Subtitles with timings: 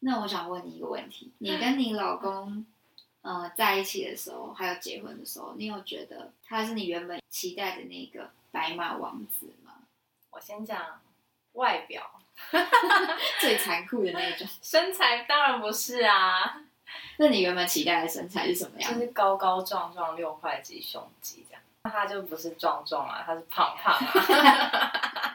[0.00, 2.64] 那我想问你一个问题：你跟你老公，
[3.22, 9.72] 呃，在一起的时候，还有结婚的时候，你有觉得他是你原本期待的那个白马王子吗？
[10.30, 11.00] 我先讲
[11.52, 12.02] 外表，
[13.40, 14.46] 最残酷的那种。
[14.62, 16.62] 身材当然不是啊，
[17.18, 18.94] 那你原本期待的身材是什么样？
[18.94, 21.62] 就是高高壮壮、六块肌胸肌这样。
[21.82, 25.32] 那他就不是壮壮啊，他是胖胖啊。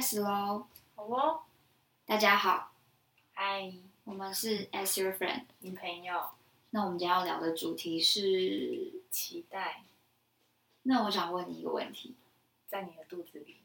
[0.00, 0.66] 开始喽！
[0.96, 1.42] 好哦，
[2.06, 2.72] 大家好，
[3.34, 3.70] 嗨，
[4.04, 5.42] 我们是 As Your Friend。
[5.58, 6.30] 女朋友，
[6.70, 9.82] 那我们今天要聊的主题是，期待
[10.84, 12.14] 那我想问你一个问题：
[12.66, 13.58] 在你的肚子里，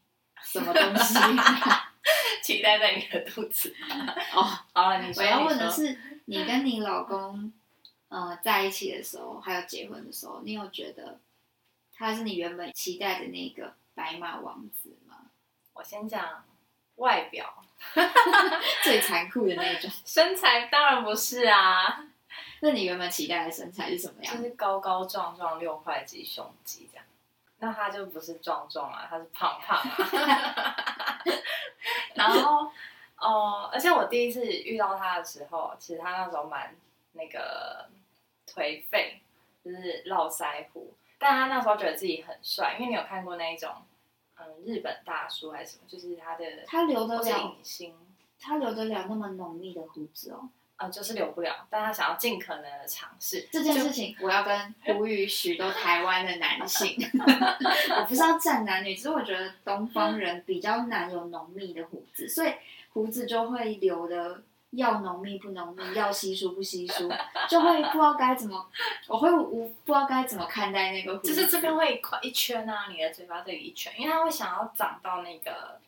[0.44, 1.14] 什么东西？
[2.44, 3.74] 期待在你的肚子。
[4.34, 4.44] 哦，
[4.74, 5.24] 好了，你说。
[5.24, 7.54] 我要问的，是，你跟你老公，
[8.10, 11.18] 呃，在一起的时候，还有结婚的时候，你有觉得
[11.94, 15.05] 他是你原本期待的那个白马王子吗？
[15.76, 16.44] 我先讲
[16.96, 17.54] 外表，
[18.84, 19.92] 最残酷的那种。
[20.04, 22.06] 身材当然不是啊，
[22.62, 24.44] 那你原本期待的身材是什么样就？
[24.44, 27.06] 是高高壮壮、六块肌胸肌这样。
[27.60, 31.22] 那他就不是壮壮啊，他是胖胖啊。
[32.16, 32.72] 然后，
[33.18, 36.76] 哦、而且我第一次遇到他的时候，其实他那时候蛮
[37.14, 37.90] 那个
[38.48, 39.22] 颓废，
[39.64, 43.74] 就是络腮胡，但他那时候觉得自己很帅，因为你有看过那一种，
[44.46, 47.94] 嗯，日本大叔还是什么，就是他的他留得或是了，影星，
[48.40, 50.50] 他留得了那么浓密的胡子哦。
[50.78, 56.98] 呃，就是留不了，但他想要尽可能的尝试这件事情，我要跟呼吁许多台湾的男性，
[57.98, 62.52] 我不是要站男女，只是我觉得东方人比较难有浓密的胡子，所以
[62.92, 64.44] 胡子就会留的
[64.78, 67.10] 要浓密不浓密，要稀疏不稀疏，
[67.50, 68.70] 就会不知道该怎么，
[69.08, 71.34] 我会无不知道该怎么看待那个胡子。
[71.34, 75.80] 就是这边会一块一圈啊，你的嘴巴这里一圈，因为他会想要长到那个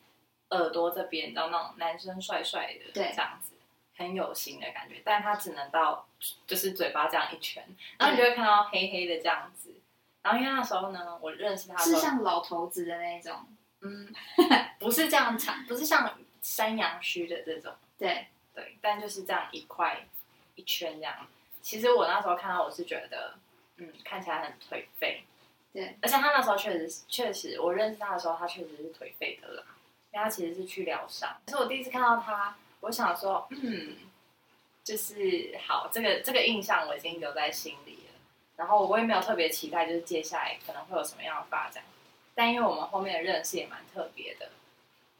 [0.50, 3.52] 耳朵这边，你知道那种男生帅帅的，对这样子
[3.96, 6.06] 很有型的感觉，但他只能到
[6.46, 7.64] 就是嘴巴这样一圈，
[7.98, 9.74] 然后你就会看到黑黑的这样子。
[10.20, 13.34] 然后因为那时候呢，我认识他是像老头子的那种，
[13.80, 14.12] 嗯，
[14.78, 18.26] 不是这样长，不是像山羊须的这种，对，
[18.58, 20.04] 对，但就是这样一块
[20.56, 21.28] 一圈这样。
[21.62, 23.34] 其实我那时候看到，我是觉得，
[23.76, 25.22] 嗯，看起来很颓废。
[25.72, 29.62] 对，而且他那时候确实是确实，我认识他的时候，他确实是颓废的啦。
[30.12, 31.40] 因为他其实是去疗伤。
[31.46, 33.96] 可是我第一次看到他，我想说，嗯，
[34.82, 38.18] 就是好，这个这个印象我已经留在心里了。
[38.56, 41.84] 然后我也没有特别期待，就是接下来可能会有什么样的发展。
[42.34, 44.48] 但因为我们后面的认识也蛮特别的，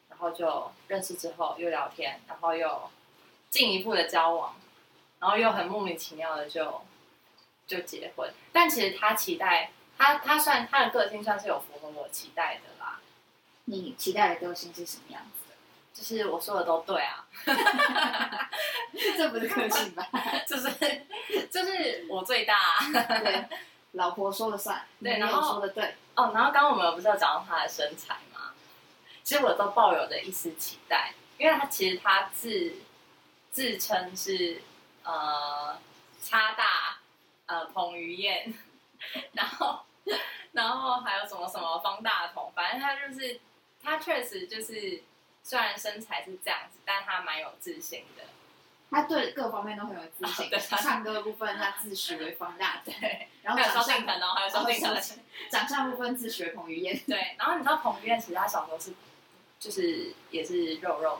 [0.08, 2.90] 然后就认识之后又聊天，然后又
[3.50, 4.54] 进一步的交往，
[5.20, 6.82] 然后又很莫名其妙的就
[7.66, 8.32] 就结婚。
[8.52, 13.00] 但其实他期待他他算他的个性算是有符合我期待的啦，
[13.64, 15.44] 你期待的个性是什么样子
[15.94, 17.54] 就是我说的都对啊，的？
[19.16, 20.06] 这不是个性吧？
[20.46, 20.70] 就是
[21.50, 22.86] 就是我最大、啊、
[23.18, 23.44] 对，
[23.92, 26.30] 老婆说了算，对然后说的对，哦。
[26.32, 28.52] 然后刚刚我们不是有讲到他的身材吗？
[29.24, 32.74] 其实我都抱有着一丝期待，因为他其实他自
[33.50, 34.60] 自称是
[35.04, 35.78] 呃
[36.22, 36.98] 差大
[37.46, 38.52] 呃彭于晏，
[39.32, 39.80] 然后
[40.52, 43.40] 然后还有什么什么方大同，反正他就是
[43.82, 45.02] 他确实就是
[45.42, 48.24] 虽然身材是这样子，但他蛮有自信的。
[48.90, 50.48] 他对各方面都很有自信。
[50.48, 55.18] 对他唱歌的部分他自诩为方大同， 对，然后还有萧长相敬腾哦，还有萧敬腾。
[55.50, 58.92] 长相部分自诩为彭于晏，对，然后你知道彭于晏其实他小时候是
[59.60, 61.18] 就是也是肉肉。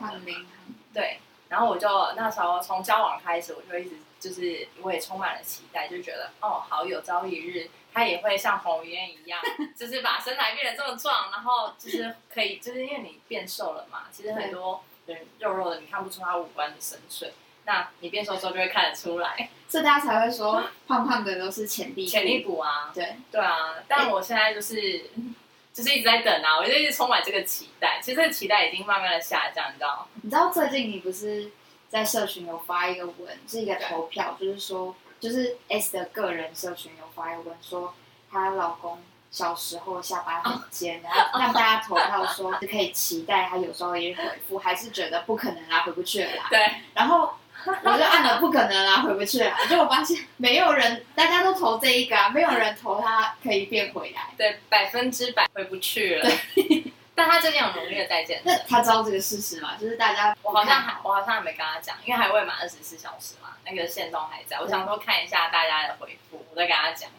[0.91, 1.19] 对，
[1.49, 9.41] 然后我就那时候从交往开始，我就一直就是我也充满了期待，就觉得哦，好有朝一日他也会像彭于晏一样，
[9.75, 17.31] 就是把身材变得这么壮，然后就是可以，就是因为你变瘦了嘛，其实很多人肉肉的，你看不出他五官的深邃。
[17.65, 23.75] 那你变瘦之后就会看得出来， 所以大家才会说胖胖的都是潜力股潜力股啊，对，对啊。
[23.87, 25.05] 但我现在就是
[25.81, 27.99] 就是一直在等啊，我就一直充满这个期待。
[28.01, 30.05] 其实这个期待已经慢慢的下降，你知道吗？
[30.21, 31.49] 你知道最近你不是
[31.87, 37.95] 在社群有发一个文，是一个投票，就是说，就是 S 的个人社群有发一个文，说
[38.29, 38.99] 她老公
[39.31, 46.47] 小时候下巴很尖，然后让大家投票说是可以期待他有时候也回复，还是觉得不可能啦，回不去了啦。
[46.51, 46.59] 对，
[46.93, 47.33] 然后
[47.83, 49.53] 我就按了不可能啦，回不去了。
[49.67, 54.29] 结果发现没有人，大家都投这一个啊，没有人投他可以变回来。
[54.37, 56.29] 对，百分之百回不去了。
[57.13, 58.55] 但他最近有努力的在健那。
[58.59, 59.75] 他知道这个事实吗？
[59.79, 64.57] 就是大家我好像还我好像还没跟他讲，因为还未满二十四小时嘛，那个线动还在。
[64.61, 67.09] 我想说看一下大家的回复，我再跟他讲。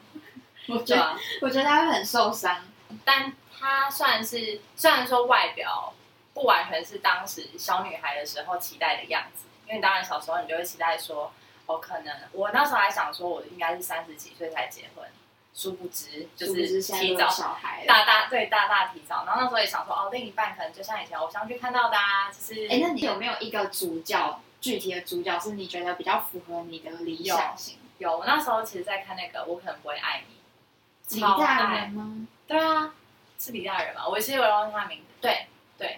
[0.69, 2.57] 我觉得我觉得他会很受伤。
[3.05, 5.93] 但他算是虽然说外表
[6.33, 11.33] 不完全是当时小女孩的时候期待的样子，因为当然小时候你就会期待说，
[11.67, 15.09] 哦，可能我那时候还想说我应该是三十几岁才结婚，
[15.55, 17.85] 殊不知就是提早小孩。
[17.87, 27.79] 大大对大大提早，然后那时候也想说，哦，另一半可能就像以前偶像剧看到的啊，就是哎，那你有没有一个主角，具体的主角是你觉得比较符合你的理想型？
[27.99, 32.27] 有我那时候其实在看那个，我可能不会爱你，李超大吗？
[32.49, 32.93] 对啊，
[33.39, 34.09] 是李大人吧？
[34.09, 35.47] 我其实有忘记他名字，对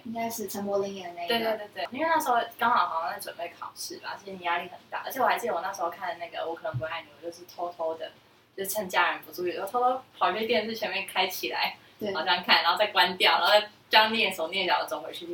[0.05, 1.29] 应该是陈柏霖演的那个。
[1.29, 8.13] 对对对对，因为那时候刚好好像在准备考试吧，其实你压力很大，而且我还记得我那时候看的那个《我可能不会爱你》，我就是偷偷的，
[8.57, 15.27] 就趁家人不注意，我偷偷跑去电视前面开起来，对好像看，然后再关掉，然后再这样蹑手蹑脚的走回去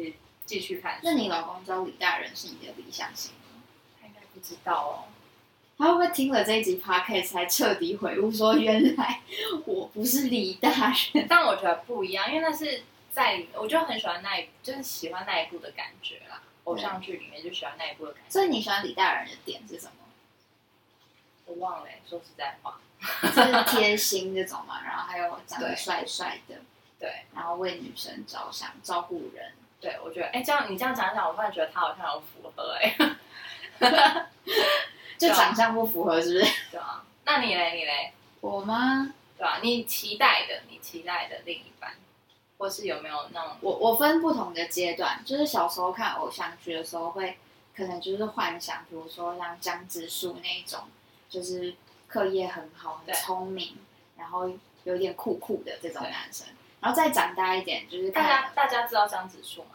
[0.45, 0.99] 继继续看。
[1.03, 3.63] 那你老公知道李大人是你的理想型吗？
[4.01, 4.93] 他应该不知道哦。
[5.77, 9.21] 他会不会听了这一集 podcast 才彻底悔悟，说原来
[9.65, 11.25] 我不是李大人？
[11.29, 12.83] 但我觉得不一样，因为那是
[13.19, 16.41] 在我就很喜欢那一，就是喜欢那一部的感觉啦。
[16.65, 18.31] 偶像剧里面就喜欢那一部的感觉。
[18.31, 19.93] 所以你喜欢李大人的点是什么？
[21.47, 22.79] 我忘了欸、说实在话，
[23.23, 26.55] 就是贴心这种嘛，然后还有长得帅帅的，
[27.01, 29.53] 对然后为女生着想，照顾人。
[29.81, 32.97] 对，我觉得哎、这样你这样讲讲，我突然觉得他好像有符合哎、
[35.19, 36.53] 就长相不符合，是不是？
[36.71, 37.05] 对啊。
[37.25, 39.13] 那你嘞，你嘞，我吗？
[39.37, 41.95] 对吧、你期待的，你期待的另一半，
[42.59, 47.39] 或是有没有那种我我分不同的阶段，就是小时候看偶像剧的时候会，
[47.75, 50.81] 可能就是幻想，比如说像江直树那一种，
[51.31, 51.75] 就是
[52.09, 53.77] 课业很好、很聪明，
[54.17, 54.51] 然后
[54.85, 56.47] 有点酷酷的这种男生。
[56.81, 59.71] 然后再长大一点，就是大家大家知道江直树吗？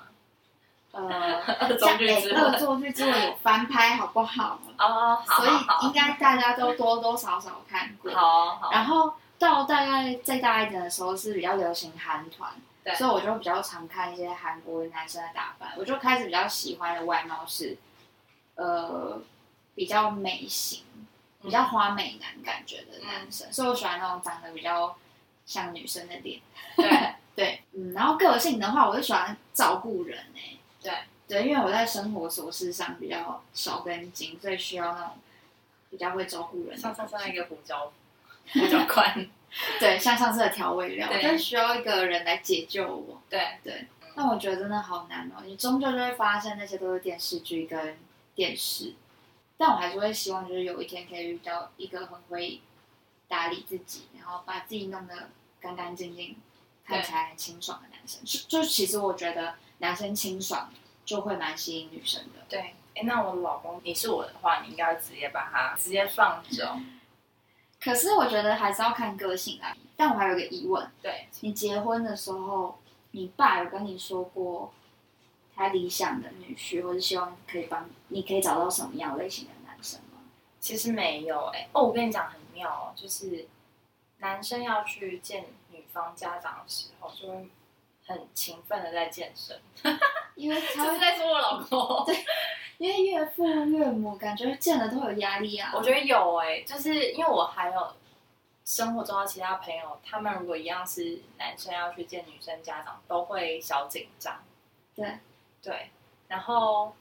[0.92, 4.60] 呃， 恶作像哎剧之吻恶作剧之吻有翻拍，好不好？
[4.78, 8.12] 哦，好所以应该大家都多多少少看过。
[8.14, 12.52] 好好，然后到大概再大一点的时候是比较流行韩团，
[12.84, 12.94] 对。
[12.96, 17.78] 所以我就比较常看一些韩国男生的打扮，我就开始比较喜欢的外貌是，
[18.56, 19.22] 呃，
[19.76, 20.84] 比较美型、
[21.42, 24.96] 比较花美男感觉的男生，所以我喜欢那种长得比较
[25.46, 26.42] 像女生的脸。
[26.76, 27.14] 对。
[27.36, 30.94] 对，嗯，然后个性的话，我就喜欢照顾人哎、对。
[31.28, 35.18] 对，因为我在生活琐事上比较少跟筋，所以需要那种
[35.90, 36.78] 比较会照顾人的。
[36.78, 37.92] 上上上那个胡椒
[38.54, 39.28] 胡椒罐，
[39.80, 43.22] 对，像上次的调味料，我对就需要一个人来解救我。
[43.30, 47.98] 对对，那我觉得真的好难哦，你终究就会发现那些都是电视剧跟
[48.36, 48.94] 电视，
[49.58, 52.62] 但我还是会希望就是有一天可以遇到一个很会
[53.28, 55.30] 打理自己，然后把自己弄得
[55.62, 56.36] 干干净净，
[56.86, 58.22] 看起来很清爽的男生。
[58.26, 60.72] 就就其实我觉得男生清爽
[61.06, 62.40] 就会蛮吸引女生的。
[62.50, 62.74] 对。
[62.96, 66.78] 哎，那我老公，你是我的话，你应该直接把他直接放走。
[67.84, 69.76] 可是我觉得还是要看个性啊。
[69.96, 72.80] 但我还有一个疑问，对，你结婚的时候，
[73.12, 74.74] 你爸有跟你说过
[75.56, 80.22] 他理想的女婿，或是希望可以帮你可以找到什么样类型的男生吗？
[80.60, 83.48] 其实没有哎、哦，我跟你讲很妙哦，就是
[84.18, 87.50] 男生要去见女方家长的时候，就会
[88.06, 89.60] 很勤奋的在健身，
[90.36, 92.06] 因为他是在说我老公。
[92.06, 92.26] 对
[92.80, 95.72] 因为岳父岳母感觉见了都有压力啊。
[95.74, 97.94] 我觉得有哎、就是因为我还有
[98.66, 104.44] 生活中的其他朋友，他们如果一样是男生要去见女生家长，都会小紧张。
[104.96, 105.18] 对
[105.62, 105.90] 对，
[106.28, 106.94] 然后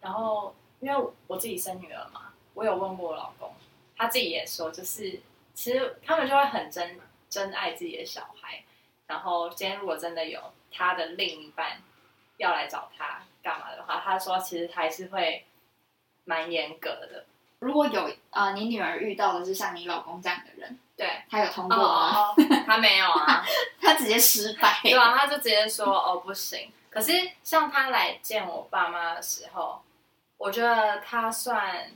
[0.00, 3.54] 然后因为我自己生女儿嘛，我有问过我老公，
[3.96, 5.20] 他自己也说，就是
[5.54, 7.00] 其实他们就会很珍
[7.30, 8.62] 珍爱自己的小孩。
[9.10, 10.40] 然后今天如果真的有
[10.70, 11.82] 他的另一半
[12.36, 15.44] 要来找他干嘛的话，他说其实还是会
[16.24, 17.24] 蛮严格的。
[17.58, 21.92] 如果有呃，你女儿遇到的是像你老公这样的人，对，他有通哦过吗？
[22.20, 23.44] 哦，哦他没有啊，
[23.82, 24.78] 他直接失败。
[24.84, 26.72] 对啊，他就直接说哦不行。
[26.88, 27.12] 可是
[27.42, 29.82] 像他来见我爸妈的时候，
[30.38, 31.90] 我觉得他算，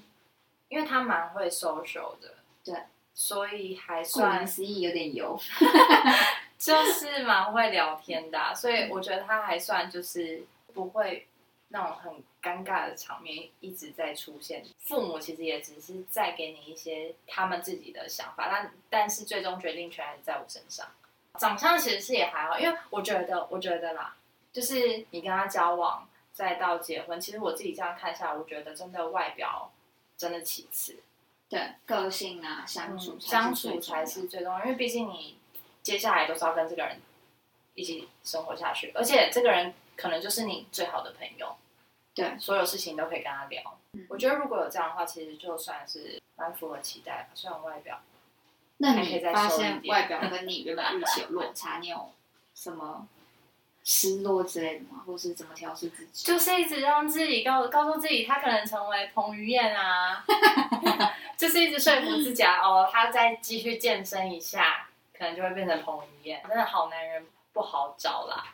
[0.69, 2.75] 因为他蛮会 social 的，对，
[3.15, 5.39] 所以还顾算名思义有点油。
[6.73, 11.27] 就是蛮会聊天的啊、所以我觉得他还算就是不会
[11.69, 14.65] 那种很尴尬的场面一直在出现。
[14.79, 20.87] 父母其实也只是在给你一些他们自己的想法，但但是最终决定权还是在我身上。
[21.39, 24.15] 长相其实是也还好，因为我觉得，我觉得啦，
[24.53, 29.73] 就是你跟他交往，再到结婚，其实我自己这样看下来，我觉得真的外表
[30.17, 30.97] 真的其次，
[31.49, 35.37] 对，个性啊，相处、嗯相处才是最重要，因为毕竟你
[35.85, 37.01] 接下来都是要跟这个人
[37.75, 41.55] 一起生活下去，而且这个人可能就是你最好的朋友，
[42.15, 42.37] 对。
[42.41, 43.63] 所有事情都可以跟他聊。
[43.93, 44.07] 嗯。
[44.09, 48.01] 我觉得如果有这样的话，其实就算是蛮符合期待吧，虽然外表
[48.79, 52.11] 那你可以再你发现外表跟你原本预期有落差，你有
[52.55, 53.07] 什么
[53.85, 55.05] 失落之类的吗？
[55.07, 56.25] 或是怎么调试自己？
[56.25, 60.25] 就是一直让自己告告诉自己，他可能成为彭于晏啊，
[61.37, 64.84] 就是一直说服自己啊，哦，他再继续健身一下，
[65.25, 66.43] 可能就会变成彭于晏。
[66.47, 68.45] 真的好男人不好找啦。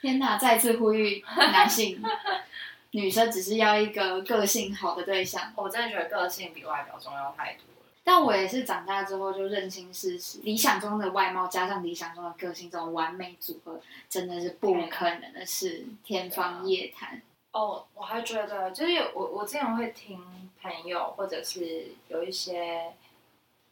[0.00, 0.38] 天哪！
[0.38, 2.02] 再次呼吁男性、
[2.92, 5.52] 女生只是要一个个性好的对象。
[5.56, 7.92] 我真的觉得个性比外表重要太多了。
[8.02, 17.20] 但我也是长大之后就认清事实，理想中的外貌加上理想中的个性这种完美组合，真的是不可能的事，天方夜谭。
[17.52, 22.92] 哦，我还觉得就是有我我之前会听朋友或者是有一些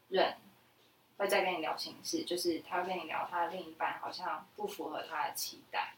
[0.09, 0.35] 人
[1.23, 5.95] 会再跟你聊心事，就是他会跟你聊他的另一半好像不符合他的期待。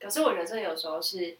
[0.00, 1.36] 可是我觉得这有时候是，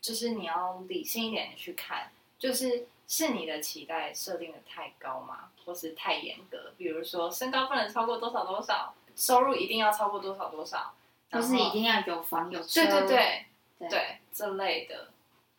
[0.00, 6.72] 就是你要理性一点的去看，就是是你的期待设定的太高吗，或是太严格？
[6.78, 10.94] 比如说身高不能超过多少多少，收入一定要超过多少多少，
[11.30, 13.46] 或是一定要有房有车，对对对
[13.78, 15.10] 对对这类的，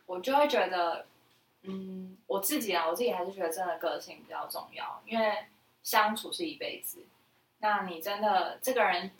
[0.07, 1.05] 我就会觉得，
[1.61, 5.45] 嗯，我自己啊，我自己还是觉得真的个性比较重要，因为
[5.87, 7.05] 相处是一辈子，
[7.59, 9.11] 那你真的这个人。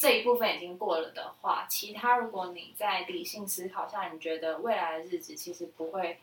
[0.00, 6.20] 这一部分已经过了的话，其他如果你在理性思考下，你觉得未来的日子其实不会，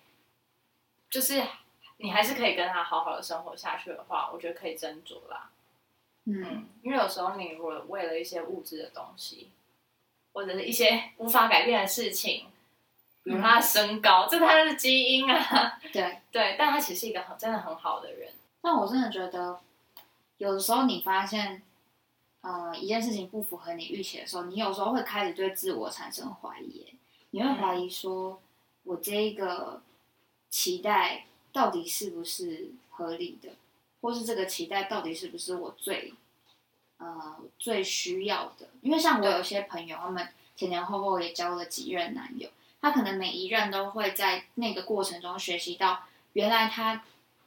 [1.09, 1.43] 就是
[1.97, 5.49] 你还是可以跟他好好的生活下去的话，我觉得可以斟酌啦。
[6.23, 9.51] 嗯，因为有时候你如果为了一些物质的东西，
[10.31, 12.45] 或者是一些无法改变的事情，
[13.23, 15.77] 比如他的身高，这他的基因啊。
[15.91, 18.31] 对 对，但他其实是一个很真的很好的人。
[18.61, 19.59] 但我真的觉得，
[20.37, 21.61] 有的时候你发现。
[22.47, 26.93] 呃，一件事情不符合你预期的时候，你有时候会开始对自我产生怀疑，
[27.31, 28.39] 你会怀疑说，
[28.83, 29.81] 我这一个
[30.51, 33.49] 期待到底是不是合理的，
[33.99, 36.13] 或是这个期待到底是不是我最
[36.97, 38.69] 呃最需要的？
[38.81, 42.47] 因为像我有些朋友，他们前前后后也交了几任男友，
[42.79, 47.03] 他可能每一任都会在那个过程中学习到，原来他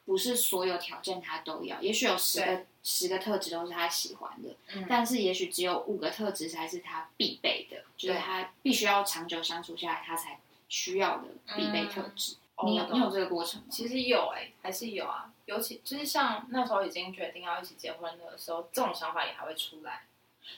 [0.08, 2.64] 不是所有条件他都要，也许有十个。
[2.80, 4.48] 十个特质都是他喜欢的，
[4.88, 10.38] 但是也许只有五个特质才是他必备的，就是他必须要长久相处下来，他才
[10.70, 11.24] 需要的
[11.54, 12.36] 必备特质。
[12.64, 13.66] 你有你有这个过程吗？
[13.70, 15.30] 其实有哎，还是有啊。
[15.44, 20.04] 尤其就是像那时候已经决定要一起结婚的时候，这种想法也还会出来。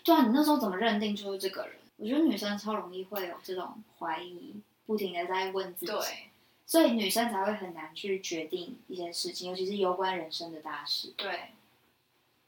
[0.05, 1.77] 对啊，你那时候怎么认定就是这个人？
[1.97, 4.55] 我觉得女生超容易会有这种怀疑，
[4.87, 5.91] 不停的在问自己。
[5.91, 6.30] 对，
[6.71, 11.13] 所以女生才会很难去决定一些事情，尤其是有关人生的大事。
[11.17, 11.49] 对。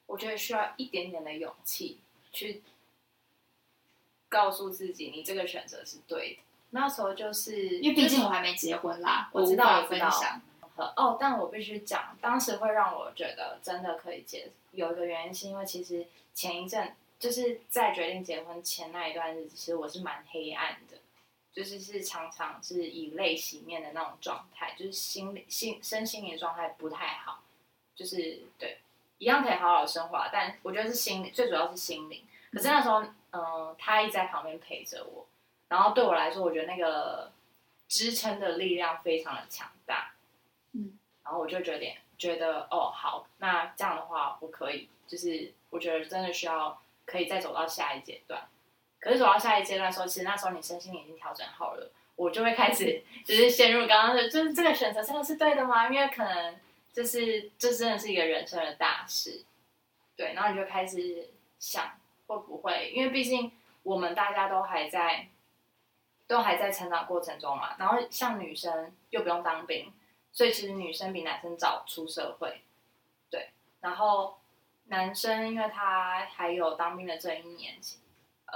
[0.06, 1.98] 我觉得需要一点点的勇气，
[2.32, 2.62] 去
[4.28, 6.42] 告诉自己你这个选择是对的。
[6.70, 10.40] 那时候就是因为毕竟我还没结婚啦，我知道，我分享。
[10.76, 20.91] 哦，但我必须讲，当时会让我觉得真的可以结，有一个原因是因为其实前一阵就是在决定结婚前那一段日子，其实我是蛮黑暗的，
[21.52, 27.42] 就是是常常是以泪洗面的那种状态，就是心理、心身心灵状态不太好，
[27.94, 28.78] 就是对。
[29.18, 32.24] 一样可以好好生活，但我觉得是心理，最主要是心灵。
[32.50, 35.24] 可是那时候，嗯，他一直在旁边陪着我，
[35.68, 37.30] 然后对我来说，我觉得那个
[37.86, 40.12] 支撑的力量非常的强大。
[40.72, 48.48] 嗯，然后我就觉得，觉得哦，好，那这样的话，我可以，就是我觉得真的需要可以再走到下一阶段。
[49.02, 55.88] 可是走到下一阶段的时候，其实那时候你身心已经调整好了，我就会开始 就是陷入刚刚的，就是这个选择真的是对的吗？
[55.90, 56.56] 因为可能。
[56.94, 59.46] 就是这真的是一个人生的大事，
[60.14, 63.50] 对，然后你就开始想会不会，因为毕竟
[63.82, 65.30] 我们大家都还在，
[66.26, 67.76] 都还在成长过程中嘛。
[67.78, 69.90] 然后像女生又不用当兵，
[70.32, 72.60] 所以其实女生比男生早出社会，
[73.30, 73.48] 对。
[73.80, 74.38] 然后
[74.88, 77.76] 男生因为他还有当兵的这一年，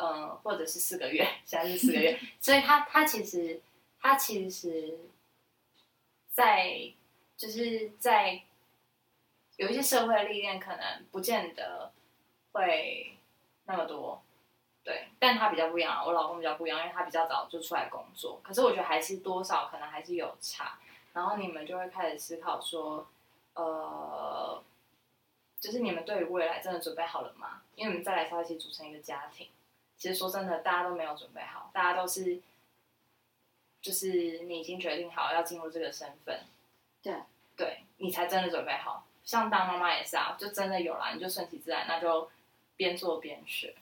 [0.00, 3.60] 嗯，或者是四个月，现在是四个月， 所以他他其实
[4.00, 4.98] 他其实，
[6.32, 6.92] 在。
[7.38, 8.42] 就是在
[9.58, 11.92] 有一些社会历练，可能不见得
[12.52, 13.14] 会
[13.66, 14.22] 那么多，
[14.82, 20.78] 对，但他比较不一样，我老公比较不一样，因为他比较早就出来工作，可是我觉得还是多少可能还是有差，
[21.12, 23.06] 然后你们就会开始思考说，
[23.52, 24.64] 呃，
[25.60, 27.60] 就是你们对于未来真的准备好了吗？
[27.74, 29.46] 因为你们再来是要一起组成一个家庭，
[29.98, 32.38] 其实说真的，大家都没有准备好，大家都是，
[33.80, 36.40] 就是你已经决定好要进入这个身份。
[37.02, 37.14] 对，
[37.56, 42.28] 对你才真的准备好，像当妈妈也是啊，就真的有了，你就顺其自然，那就
[42.76, 43.74] 边做边学，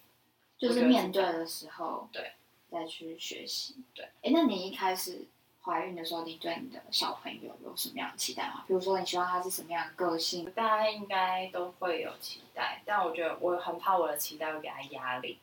[0.56, 2.33] 就是面对的时候，对，
[2.71, 3.76] 再去学习。
[3.92, 5.26] 对，哎，那你一开始
[5.62, 8.64] 怀孕的时候，你对你的小朋友有什么样的期待吗？
[8.68, 10.49] 比如说，你希望他是什么样的个性？
[10.52, 15.38] 大家应该都会有期待，但我觉得我很怕我的期待会给他压力。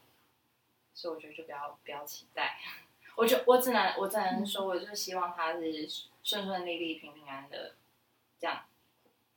[0.93, 2.57] 所以我觉得就不要不要期待。
[3.15, 5.87] 我就我只能我只能说，我就希望他是
[6.23, 7.73] 顺顺利利、平平安安的，
[8.39, 8.61] 这样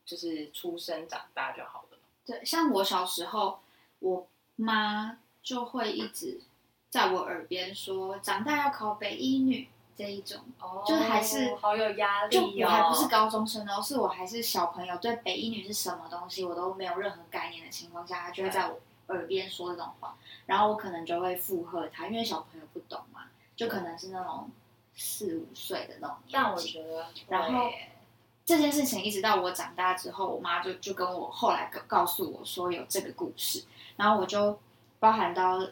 [0.04, 1.98] 就是出生长大就好了。
[2.24, 3.60] 对，像我小时候，
[3.98, 6.40] 我妈就会一直
[6.88, 10.40] 在我耳边说，长大要考北医女这一种。
[10.60, 12.52] 哦就还是好有压力就哦。
[12.62, 23.22] 我还不是高中生哦，是我还是小朋友，对北医女是什么东西我都没有任何概念的情况下，她就会在我耳边说这种话，然后我可能就会附和他，因为小朋友不懂嘛，
[23.56, 24.50] 就可能是那种
[24.94, 26.56] 四五岁的那种但我。
[26.56, 27.70] 觉得，然后
[28.44, 33.64] 这件事情一直到我长大之后，我妈就就跟我后来告告诉我说有这个故事，
[33.96, 34.58] 然后我就
[34.98, 35.66] 包含到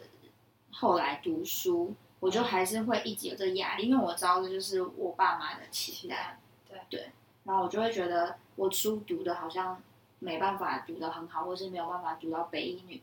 [0.71, 6.79] 后来读书，我就还是会一直有这个压力，因为我知道这就是我爸妈的期待，对。
[6.89, 7.11] 对，
[7.43, 9.81] 然后我就会觉得我书读的好像
[10.19, 13.01] 没办法读得很好，或是没有办法读到北一女，对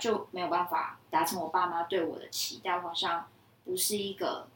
[0.00, 3.28] 就没有办法达成我爸妈对我的期待，我好像
[3.64, 4.48] 不是一个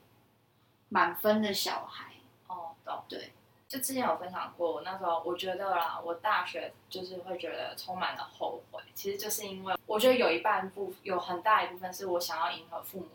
[0.88, 2.12] 满分的小孩，
[2.46, 3.02] 哦，懂。
[3.08, 3.32] 对，
[3.68, 13.08] 就之前有分享过，我那时候我觉得啦，我大学就是会觉得充满了后悔，其实就是因为我觉得有一半部有很大一部分是我想要迎合父母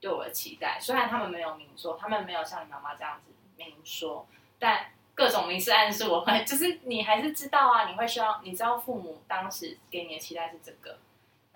[0.00, 4.26] 对我的期待，虽然他们没有明说，他们没有像你妈妈这样子明说，
[4.58, 10.98] 但各种明示暗示我会，就是你还是知道啊，你会希望你知道父母当时给你的期待是这个，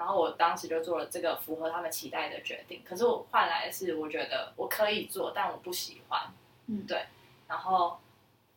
[0.05, 6.31] 然后我当时就做了这个符合他们期待的决定，可是我换来的是我觉得我可以做，但我不喜欢，
[6.67, 6.87] 嗯。
[6.87, 7.07] 对，
[7.49, 7.99] 然后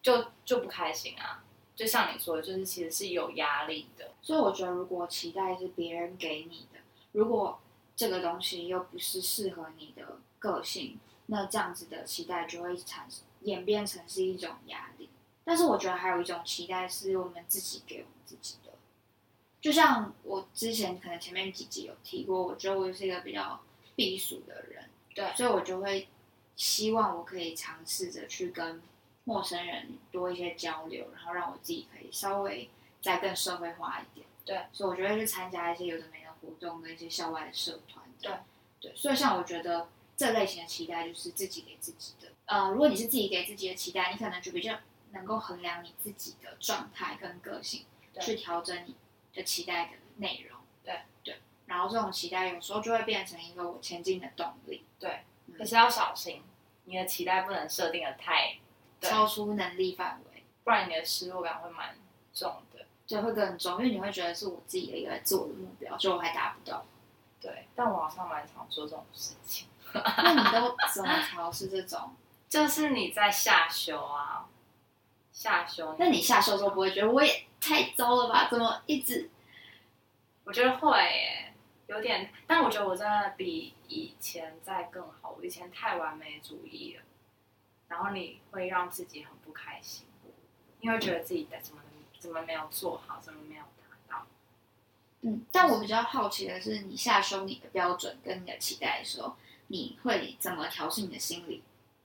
[0.01, 1.41] 就就不开心啊，
[1.73, 6.79] 就像你说的，就是其实是有压力的，所以我觉得，如果期待是别人给你的，
[7.13, 7.57] 如果
[7.95, 15.09] 这个东西又不是适合你的个性，那这样子的期待就会产生演变成是一种压力。
[15.45, 18.66] 但是我觉得还有一种期待是我们自己给我们自己的，
[19.59, 23.59] 就像我之前可能前面几集有提过，我觉得我是一个比较
[23.95, 26.07] 避暑的人，对所以我就会
[26.55, 28.81] 希望我可以尝试着去跟
[29.23, 32.69] 陌生人多一些交流，然后让我自己可以稍微
[33.01, 34.25] 再更社会化一点。
[34.45, 38.05] 对，所以我就会去参加一些有的没的活动跟一些校外的社团。
[38.21, 38.31] 对，
[38.79, 42.29] 对，所以像我觉得这类型的期待就是自己给自己的。
[42.45, 44.77] 呃，如果你是自己给自己的期待，你可能就比较
[45.11, 48.95] 能够衡量你自己的状态跟个性，对去调整你
[49.37, 50.59] 的期待的内容。
[50.83, 56.43] 对对，然后这种期待有时候就会变成一个我前进的动力，对，嗯可是要小心，
[56.85, 58.57] 你的期待不能设定的太，
[58.99, 60.43] 超出能力范围。
[60.63, 61.95] 不然你的失落感会蛮
[62.33, 62.85] 重的。
[63.07, 66.85] 对，会更重，因为你会觉得是我自己的一个自我的目标，就我还达不到。
[67.39, 72.13] 对，但我好像蛮常做这种事情，那你都怎么调试这种？
[72.49, 74.47] 就是你在下修啊，
[75.37, 78.47] 下修，那你下修的时候不会觉得我也太糟了吧？
[78.49, 79.29] 怎么一直
[80.45, 81.53] 我觉得会耶，
[81.85, 85.35] 有点，但我觉得我真的比以前在更好。
[85.37, 87.03] 我以前太完美主义了，
[87.87, 90.07] 然后你会让自己很不开心，
[90.81, 91.83] 因为觉得自己的怎么
[92.17, 94.25] 怎么没有做好，怎么没有达到。
[95.21, 95.45] 嗯？
[95.51, 99.35] 但我比较好奇的是，你下修你的标准跟你的期待的时候，
[99.67, 101.61] 你会怎么调试你的心理？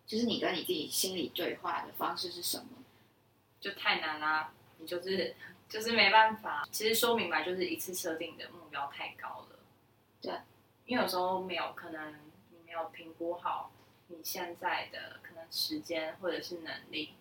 [0.07, 2.67] 就是你跟你自己心理对话的方式是什么？
[3.63, 5.35] 就太难啦、你就是
[5.69, 6.69] 就是没办法。
[6.73, 9.59] 其实说明白，就是一次设定的目标太高了。
[10.21, 10.35] 对，
[10.85, 12.13] 因为有时候没有可能，
[12.51, 13.71] 你没有评估好
[14.09, 17.15] 你现在的可能时间或者是能力。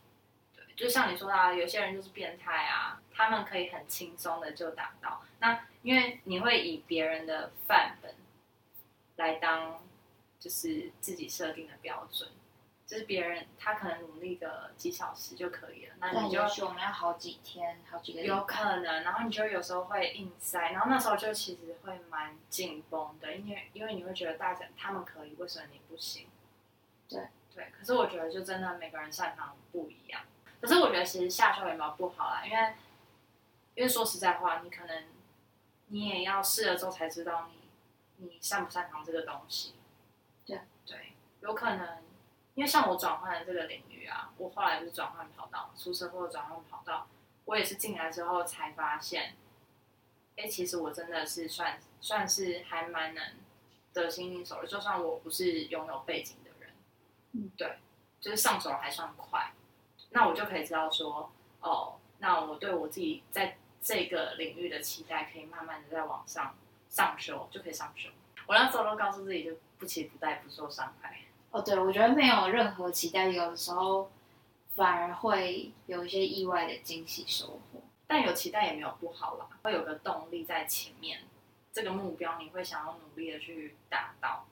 [0.56, 5.24] 对，就像你说的、啊，有些人就是变态啊，他们可以很轻松的就达到。
[5.40, 8.16] 那因为你会以别人的范本
[9.18, 9.84] 来当
[10.40, 12.28] 就是自己设定的标准。
[12.92, 26.28] 就是别人他可能努力个几小时就可以了，那你就我们要好几天、好几个有可能，然后你就有时候会硬塞，然后那时候就其实会蛮紧绷的，因为因为你会觉得大家他们可以，为什么你不行？
[27.08, 30.24] 对对，可是我觉得就真的每个人擅长不一样。
[30.60, 32.74] 可是我觉得其实下修也没有不好啦，因为
[33.76, 35.06] 因为说实在话，你可能
[35.88, 37.48] 你也要试了之后才知道
[38.18, 39.76] 你你擅不擅长这个东西。
[40.46, 42.11] 对对，有可能。
[42.62, 47.08] 因为像我转换的这个领域啊，我后来就是转换跑道，出社会转换跑道，
[47.46, 49.36] 我也是进来之后才发现，
[50.36, 53.34] 哎，其实我真的是算算是还蛮能
[53.94, 56.76] 得心应手的，就算我不是拥有背景的人，
[57.32, 57.80] 嗯，对，
[58.20, 59.54] 就是上手还算快，
[60.12, 66.56] 那我就可以知道说，哦，那我对我自己在这个领域的期待，可以慢慢的在往上
[66.90, 68.08] 上修，就可以上修。
[68.46, 71.22] 我那时候都告诉自己，就不期不待，不受伤害。
[71.52, 74.10] 哦，对，我觉得没有任何期待，有的时候
[74.76, 77.82] 反而会有一些意外的惊喜收获。
[78.08, 81.20] 但有期待也没有不好啦，会有个动力在前面，
[81.72, 84.46] 这个目标你会想要努力的去达到。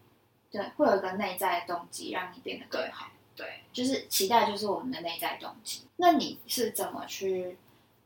[0.52, 3.08] 对，会有一个内在的动机让你变得更好。
[3.36, 5.88] 对，就是期待，就是我们的内在动机。
[5.98, 7.58] 那你是怎么去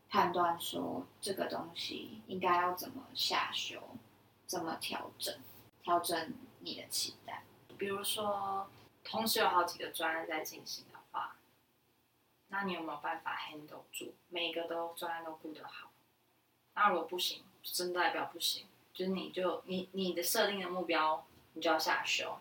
[0.10, 3.80] 判断说这个东西应该要怎么下修，
[4.46, 5.34] 怎么调整，
[5.82, 7.44] 调整你的期待？
[7.78, 8.68] 比如说，
[9.04, 11.36] 同时有好几个专案在进行的话，
[12.48, 15.92] 那你有没有办法 handle 住每一个都专案都顾得好？
[16.76, 22.38] 那如果不行，真代表不行，就是你就你你的设定的目标，你就要下修。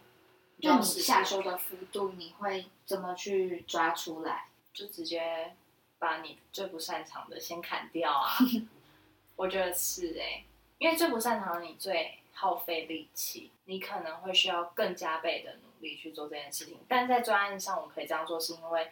[0.60, 4.48] 就你下修的幅度，你会怎么去抓出来？
[4.72, 5.56] 就直接
[5.98, 8.36] 把你最不擅长的先砍掉啊！
[9.34, 10.44] 我觉得是哎，
[10.78, 16.78] 因为最不擅长的你最耗费力气，你可能会需要更加倍的努力去做这件事情。
[16.88, 18.90] 但在专案上，我们可以这样做，是因为，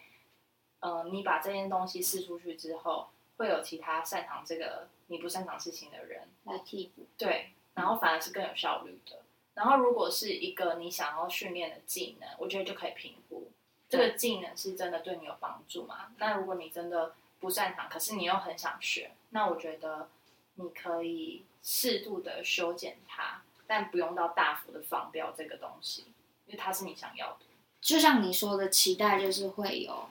[0.81, 9.21] 呃，你把这件东西试出去之后，会有其他擅长这个你不擅长事情的人来替补，对，然后反而是更有效率的。
[9.55, 13.51] 然后，如果是一个你想要训练的技能，我觉得就可以评估
[13.89, 16.13] 这个技能是真的对你有帮助吗？
[16.19, 20.09] 那如果你真的不擅长，可是你又很想学，那我觉得
[20.55, 26.07] 你可以适度的修剪它，但不用到大幅的放掉这个东西，
[26.51, 27.39] 因为它是你想要的。
[27.81, 30.09] 就像你说的，期待就是会有，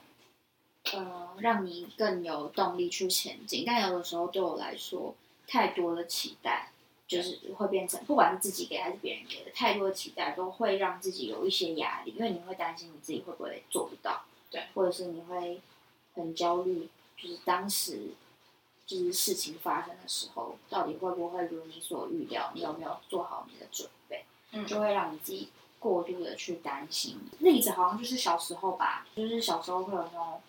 [0.92, 3.64] 呃，让你更有动力去前进。
[3.66, 5.14] 但有的时候对我来说，
[5.46, 6.72] 太多的期待。
[7.10, 15.60] 就是会变成，不管是自己给还是别人给的，太多的期待都会让自己有一些压力，因为你会担心你自己会不会做不到，对，或者是你会
[16.14, 18.10] 很焦虑，就是当时
[18.86, 25.48] 就是事情发生的时候，到底会不会如你所预料，你有没有做好你的准备，嗯，就会让你自己
[25.80, 27.18] 过度的去担心。
[27.40, 30.40] 例子好像就是小时候吧，就是小时候会有那种，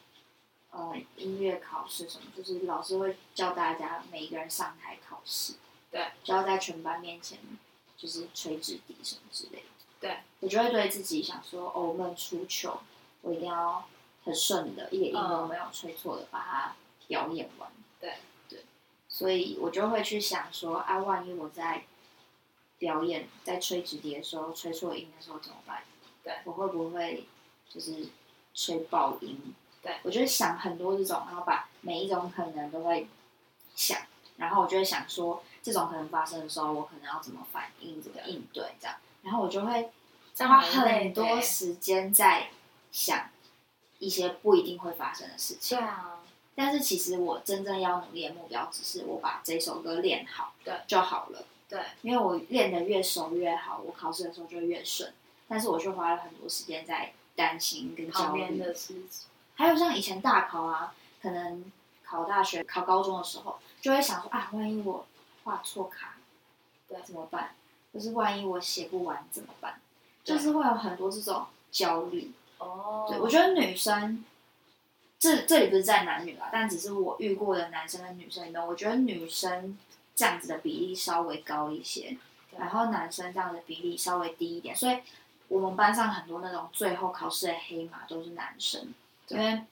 [0.70, 5.54] 呃，音乐考试什么，就是老师会叫大家每一个人上台考试。
[5.90, 7.40] 对，就要在全班面前
[7.98, 9.64] 就是吹纸笛什么之类的。
[10.00, 12.80] 对，我就会对自己想说，哦，我们出糗，
[13.22, 13.86] 我一定要
[14.24, 16.76] 很顺的，一点音都没有吹错的把它
[17.08, 17.70] 表演完。
[18.00, 18.16] 对
[18.50, 18.66] 对，
[19.08, 21.84] 所以我就会去想说，啊，万一我在
[22.82, 25.84] 表演在吹纸笛的时候吹错音的时候怎么办？
[26.24, 27.26] 对，我会不会
[27.70, 28.08] 就是
[28.54, 29.54] 吹爆音？
[29.82, 33.08] 对，我就会想很多这种，然后把每一种可能都会
[33.76, 34.02] 想，
[34.38, 35.42] 然后我就会想说。
[35.64, 39.92] 这种可能发生的时候，我可能要怎么反应、怎么应对这样，然后我就会
[40.40, 42.50] 花很多时间在
[42.92, 43.30] 想
[44.00, 45.78] 一些不一定会发生的事情。
[45.78, 46.24] 对啊，
[46.56, 51.46] 但是其实我真正要努力的目标，只是我把这首歌练好，对就好了。
[51.72, 55.14] 对，因为我练得越熟越好，我考试的时候就越顺。
[55.48, 59.28] 但是我却花了很多时间在担心跟焦虑的事情。
[59.56, 61.64] 还有像以前大考啊，可能
[62.04, 65.06] 考大学、考高中的时候，就会想说啊，万一我
[65.46, 66.16] 画错卡，
[66.90, 67.56] 对，怎么办？
[67.94, 69.80] 就是万一我写不完怎么办？
[70.26, 72.32] 就是会有很多这种焦虑。
[72.58, 74.24] 哦，对，我觉得女生，
[75.20, 79.78] 这这里不是在男女啦，但只是我遇过的男生跟女生里面，我觉得女生
[80.16, 82.18] 这样子的比例稍微高一些，
[82.58, 84.76] 然后男生这样的比例稍微低一点。
[84.76, 84.98] 所以
[85.48, 88.94] 我们班上很多那种最后考试的黑马都是男生，
[89.28, 89.64] 因为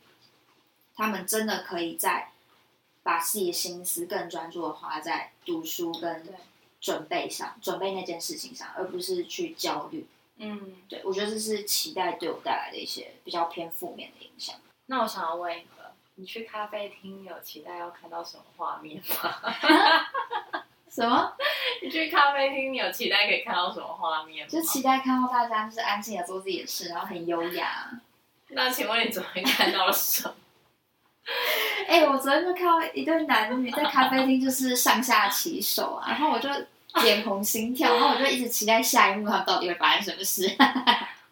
[0.96, 2.32] 他们真的可以在。
[3.02, 6.28] 把自己的心思更专注的花在读书跟
[6.82, 10.06] 准备上，准备那件事情上，而不是去焦虑。
[10.36, 14.56] 嗯，对，我觉得这是期待对我带来的一些比较偏负面的影响。
[14.88, 15.79] 那我想要问一个，
[16.20, 19.56] 你去咖啡厅有期待要看到什么画面吗？
[20.92, 21.32] 什么？
[21.82, 24.46] 你去咖啡厅你有期待可以看到什么画面？
[24.50, 27.90] 就期待看到大家就是安静的做自己的事，然后很优雅。
[28.52, 30.36] 那请问你昨天看到了什么？
[31.88, 36.50] 哎，我昨天就看到一对男女在咖啡厅，就是上下其手啊，然后我就
[37.02, 40.54] 脸红心跳，然后我就一直期待下一幕他们到底会发生什么事。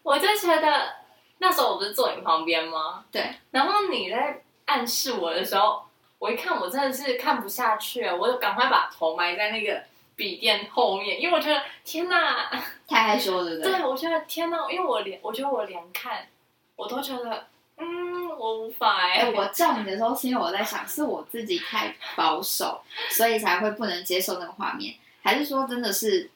[0.02, 0.96] 我就觉得
[1.40, 3.04] 那时候我不是坐你旁边吗？
[3.12, 3.36] 对。
[3.52, 5.84] 然后你在暗示我的时候，
[6.20, 9.84] 我一看我真的是看不下去了，我就赶快把头埋在那个
[10.16, 12.50] 笔电后面，因为我觉得天哪，
[12.88, 13.72] 太害羞了，对不对？
[13.72, 16.28] 对，我觉得天哪，因为我连我觉得我连看
[16.76, 17.48] 我都觉得。
[17.80, 19.30] 嗯，我无法哎。
[19.30, 26.32] 我叫你的时候，是因为我在想，是我自己太保守，所以才会不能接受那个画面，还是说真的是，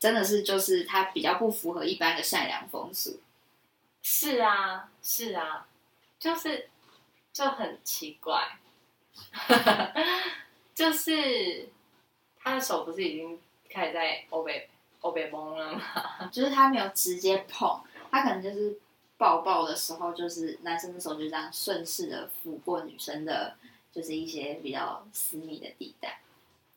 [0.00, 3.20] 真的是就是他比较不符合一般的善良风俗？
[4.02, 5.64] 是啊，是啊，
[6.18, 6.68] 就是
[7.32, 8.58] 就很奇怪，
[10.74, 11.68] 就是
[12.38, 14.68] 他的手不是已经开始在欧北
[15.00, 15.82] 欧北崩了吗？
[16.32, 18.78] 就是他没有直接碰，他可能就是。
[19.20, 23.54] 抱抱的时候，就是男生的手就这样顺势的抚过女生的，
[23.92, 26.20] 就是一些比较私密的地带，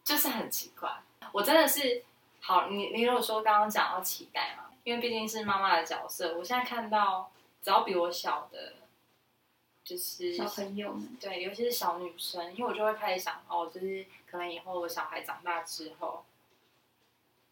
[0.04, 0.92] 就是很奇怪。
[1.32, 2.04] 我真的是
[2.42, 8.74] 好，你你如果说刚刚讲到期待嘛，因为毕竟是妈妈的角色，我现在看到只要比我小的，
[9.84, 16.24] 就是小朋友们，对，尤其是小女生，因为我就会开始想，哦，就是可能以后我小孩长大之后，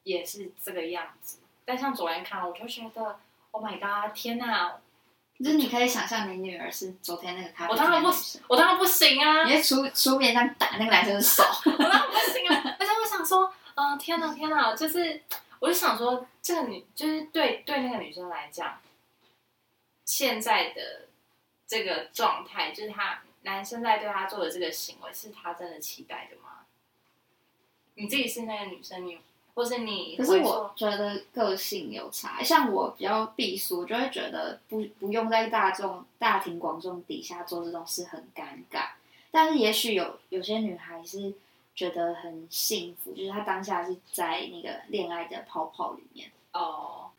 [0.04, 1.40] 也是这个样子。
[1.66, 3.20] 但像昨天看，我就觉得
[3.52, 4.80] ，Oh my god，天哪！
[5.40, 8.10] 就是你可以想象你女儿是昨天那个咖啡我当然不
[8.48, 12.76] 我当然不行啊，你会出出面上打那个男生的手， 我当然不行啊！
[12.80, 15.22] 而且我想说，嗯、天哪，天哪，就是，
[15.60, 18.80] 我就想说，这个女就是对对那个女生来讲，
[20.06, 21.08] 现在的
[21.72, 26.66] 这个状态，就是他男生在对他做的这个行为，是他真的期待的吗？
[27.94, 29.18] 你自己是那个女生，你
[29.54, 38.90] 或是你可是我觉得个性有差，像我比较避俗，我就会觉得不不用在大众大庭广众底下做这种事很尴尬。
[39.32, 41.34] 但是也许有有些女孩是
[41.74, 46.30] 觉得很幸福，就是她当下是在那个恋爱的泡泡里面。
[46.52, 47.10] 哦，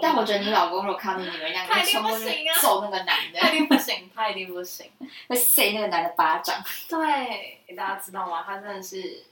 [0.00, 4.90] 但我觉得你老公如果看到你女儿那样，他一定不行啊揍那个男的，他一定不行，他一定不行。
[5.28, 6.56] 会塞那个男的巴掌。
[6.88, 8.42] 对，大家知道吗？
[8.46, 9.24] 他真的是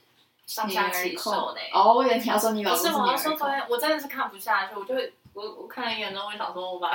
[0.45, 1.61] 上下其手呢。
[1.73, 6.89] 哦，我以为你要说你老不是，公是女我要说我真的是看不下去，我就会我我看了一眼之后，我想说我把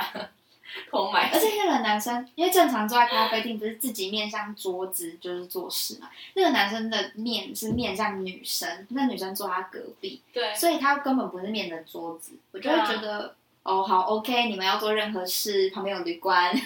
[0.91, 13.35] 头埋而且那个男生，因为正常坐在咖啡厅不是自己面向桌子就是做事嘛，那个男生的面是面向女生，那女生坐他隔壁，对，所以他根本不是面着桌子，我就会觉得。
[13.63, 16.55] 哦，好，OK，你们要做任何事，旁边有旅馆。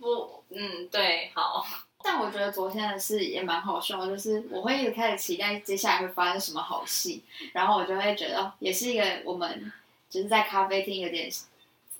[0.00, 1.64] 不嗯对，好，
[2.02, 9.70] 但我觉得昨天的事也蛮好笑的，就是我会一直开始期待接下来会发生什么好戏，然后我就会觉得哦也是一个我们
[10.10, 11.30] 就是在咖啡厅有点，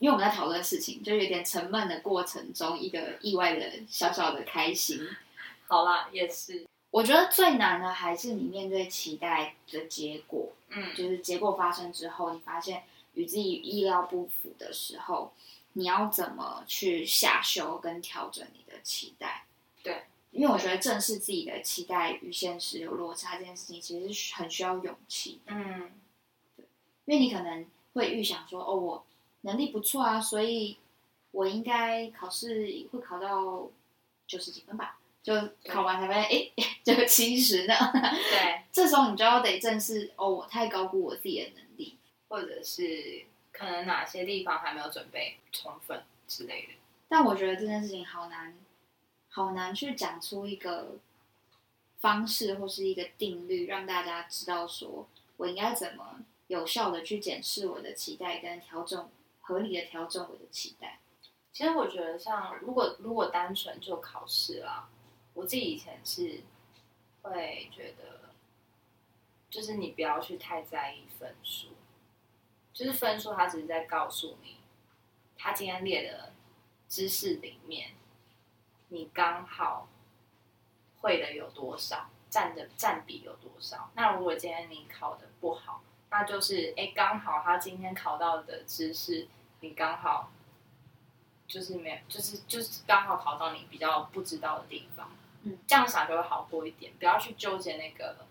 [0.02, 4.98] 因为我们在讨论事情，就有点沉闷的过程中一个意外的小小的开心。
[5.68, 12.82] 好啦，也是，我觉得最难的还是你面对期待的结果，嗯，就是结果发生之后，你发现
[13.14, 15.32] 与自己意料不符的时候，
[15.74, 19.44] 你要怎么去下修跟调整你的期待？
[19.84, 25.40] 对，因为我觉得正视自己的期待与现实有落差这件事情，其实是很需要勇气。
[25.46, 25.92] 嗯，
[26.56, 26.66] 对
[27.04, 29.06] 因为你可能会预想说，哦，我
[29.42, 30.78] 能力不错啊，所以
[31.30, 33.70] 我应该考试会考到
[34.26, 35.34] 九十几分吧，就
[35.68, 36.52] 考完才发现，哎，
[36.82, 37.74] 就七十呢。
[37.92, 41.98] 对，这时候你就要得正视，哦，我太高估我自己的能力。
[42.32, 46.68] 或者是可能哪些地方还没有准备充分之类的，
[47.06, 48.56] 但我觉得这件事情好难，
[49.28, 50.96] 好难去讲出一个
[52.00, 59.06] 方式或是一个定律，让大家知道说我应该怎么有效的去检视我的期待，跟调整
[59.42, 61.00] 合理的调整我的期待。
[61.52, 64.88] 其实我觉得像如果如果单纯就考试啦，
[65.34, 66.40] 我自己以前是
[67.20, 68.30] 会觉得，
[69.50, 71.68] 就是你不要去太在意分数，
[72.72, 74.56] 就是分数它只是在告诉你，
[75.36, 76.32] 他今天列的
[76.88, 77.90] 知识里面，
[78.88, 79.88] 你刚好
[81.00, 83.90] 会的有多少，占的占比有多少。
[83.94, 89.26] 那如果今天你考的不好，那就是哎，刚好他今天考到的知识，
[89.60, 90.30] 你刚好
[91.46, 95.10] 就是没有，就是就是刚好考到你比较不知道的地方。
[95.44, 98.26] 嗯，这样想就会好过一点，不要去纠结那个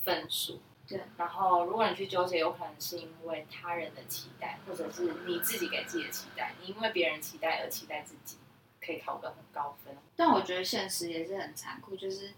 [0.00, 0.60] 分数。
[0.86, 8.36] 对，然后如果你去纠结，有可能是因为他人的期待，或者是你自己给自己的期待，你因为别人期待而期待自己
[8.84, 9.96] 可以考个很高分。
[10.14, 12.34] 但我觉得现实也是很残酷，就是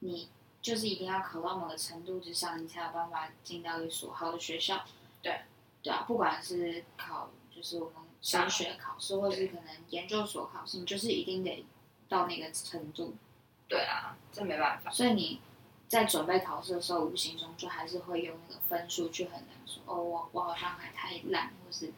[0.00, 0.28] 你
[0.66, 4.84] 就是一定要考到某个程度之上，你才有办法进到一所好的学校。
[5.22, 5.42] 对，
[5.80, 11.64] 对啊，不管是考就是我们升学考试，或是可能研究所考试，你就是一定得
[12.08, 13.14] 到那个程度。
[13.68, 14.90] 对啊，这没办法。
[14.90, 15.40] 所以你
[15.86, 21.92] 在准备考试的时候，无形中就还是会用那个分数去衡量说，哦，我我好像还太烂，或是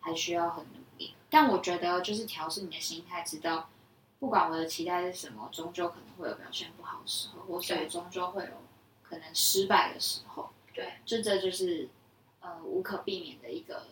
[0.00, 1.14] 还需要很努力。
[1.30, 3.70] 但我觉得就是调试你的心态，知道
[4.18, 8.50] 不管我的期待是什么，终究可能会有表现不好的时候，或是我对终究会有
[9.02, 10.50] 可能失败的时候。
[10.74, 11.88] 对，就这就是
[12.40, 13.86] 呃无可避免的一个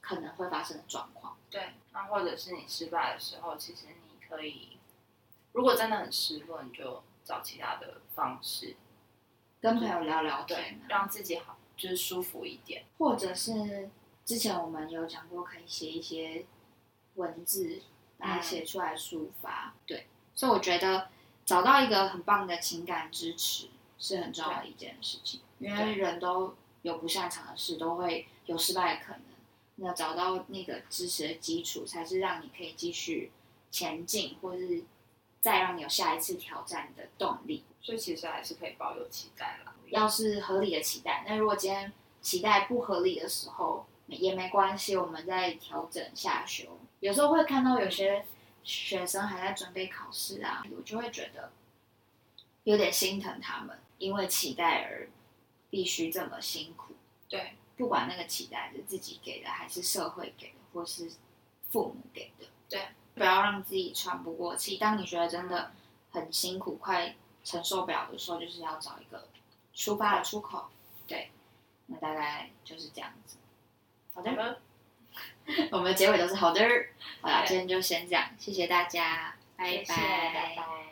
[0.00, 1.36] 可能会发生的状况。
[1.50, 4.78] 对，那或者是你失败的时候，其实你可以，
[5.52, 8.76] 如果真的很失落，你就找其他的方式，
[9.60, 12.84] 跟朋友聊聊对天，啊，让自己好，就是舒服一点。
[12.98, 13.90] 或者是
[14.24, 16.46] 之前我们有讲过，可以写一些
[17.14, 17.82] 文字，
[18.22, 19.74] 把它写出来抒发。
[19.84, 21.08] 对，所以我觉得
[21.44, 29.22] 找到一个很棒的情感支持是很重要的一件事情，因为人都有不擅长的事，都会有失败的可能。
[29.76, 33.32] 那找到那个支持的基础，才是让你可以继续
[33.70, 34.84] 前进，或是
[35.40, 37.64] 再让你有下一次挑战的动力。
[37.80, 39.74] 所以其实还是可以抱有期待啦。
[39.88, 41.24] 要是合理的期待。
[41.26, 46.78] 那如果今天期待不合理的时候也没关系，我们再调整下修。
[47.02, 48.24] 有时候会看到有些
[48.62, 51.50] 学生还在准备考试啊，我就会觉得
[52.62, 55.08] 有点心疼他们，因为期待而
[55.68, 56.94] 必须这么辛苦。
[57.28, 61.10] 对，不管那个期待是自己给的，还是社会给的，或是
[61.70, 64.76] 父母给的，对，不要让自己喘不过气。
[64.76, 65.72] 当你觉得真的
[66.12, 69.26] 很辛苦、快承受不了的时候，就是要找一个
[69.74, 70.68] 抒发的出口。
[71.08, 71.32] 对，
[71.86, 73.38] 那大概就是这样子。
[74.14, 74.60] 好的，好的，
[75.70, 76.60] 我们的结尾都是好的。
[77.20, 80.91] 好啦，今天就先这样，谢谢大家，拜谢谢，拜拜。